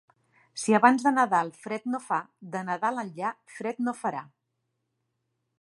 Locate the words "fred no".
1.67-2.01, 3.59-3.97